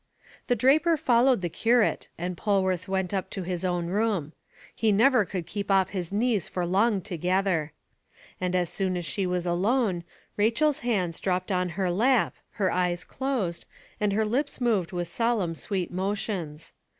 [0.47, 4.33] The draper followed the curate, and Polwarth went up to his own room:
[4.73, 7.71] he never could keep off his knees for long together.
[8.41, 10.03] And as soon as she was alone,
[10.37, 13.65] Rachel's hands dropped on her lap, her eyes closed,
[13.99, 16.73] and her lips moved with solemn sweet motions.